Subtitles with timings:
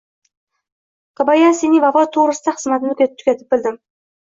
[1.21, 3.81] Kobayasining vafoti to`g`risida xizmatni tugatib bildim